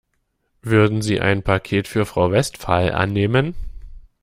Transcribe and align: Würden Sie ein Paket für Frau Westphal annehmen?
Würden 0.63 1.03
Sie 1.03 1.21
ein 1.21 1.43
Paket 1.43 1.87
für 1.87 2.07
Frau 2.07 2.31
Westphal 2.31 2.91
annehmen? 2.91 3.53